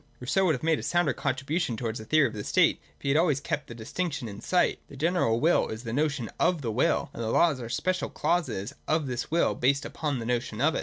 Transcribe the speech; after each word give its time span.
Rousseau 0.19 0.45
would 0.47 0.55
have 0.55 0.63
made 0.63 0.79
a 0.79 0.81
sounder 0.81 1.13
contribution 1.13 1.77
towards 1.77 1.99
a 1.99 2.05
theory 2.05 2.25
of 2.25 2.33
the 2.33 2.43
state, 2.43 2.81
if 2.97 3.03
he 3.03 3.09
had 3.09 3.17
always 3.19 3.39
kept 3.39 3.67
this 3.67 3.77
distinction 3.77 4.27
in 4.27 4.41
sight. 4.41 4.79
The 4.87 4.97
general 4.97 5.39
will 5.39 5.67
is 5.67 5.83
the 5.83 5.93
notion 5.93 6.27
of 6.39 6.63
the 6.63 6.71
will: 6.71 7.11
and 7.13 7.21
the 7.21 7.29
laws 7.29 7.59
are 7.59 7.65
the 7.65 7.69
special 7.69 8.09
clauses 8.09 8.73
of 8.87 9.05
this 9.05 9.29
will 9.29 9.51
and 9.51 9.61
based 9.61 9.85
upon 9.85 10.17
the 10.17 10.25
notion 10.25 10.59
of 10.59 10.73
it. 10.73 10.79